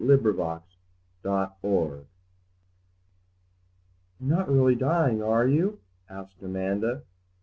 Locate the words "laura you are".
0.03-2.05